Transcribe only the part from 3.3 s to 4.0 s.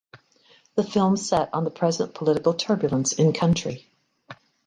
country.